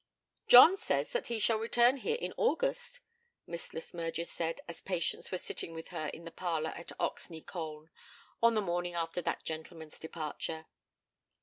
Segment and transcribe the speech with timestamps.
[0.47, 3.01] 'John says that he shall return here in August,'
[3.45, 7.45] Miss Le Smyrger said as Patience was sitting with her in the parlour at Oxney
[7.45, 7.91] Colne,
[8.41, 10.65] on the morning after that gentleman's departure.